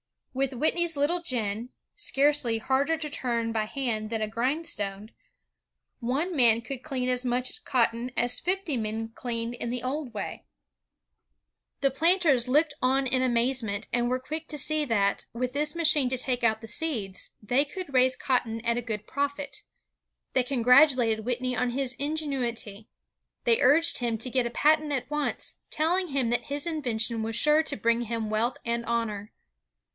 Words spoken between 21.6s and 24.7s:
his ingenuity. They urged him to get a